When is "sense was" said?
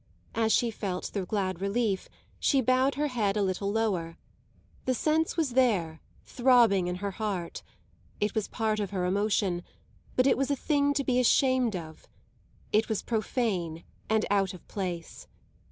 4.95-5.51